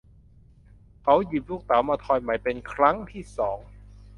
[1.03, 3.59] เขาหยิบลูกเต๋ามาทอยใหม่เป็นครั้งที่สอง